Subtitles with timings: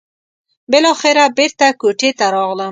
[0.71, 2.69] بالاخره بېرته کوټې ته راغلم.